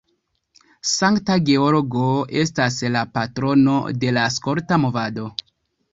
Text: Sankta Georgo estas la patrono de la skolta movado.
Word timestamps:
Sankta 0.91 1.35
Georgo 1.49 2.07
estas 2.43 2.79
la 2.97 3.03
patrono 3.19 3.79
de 4.05 4.15
la 4.19 4.27
skolta 4.39 4.85
movado. 4.87 5.29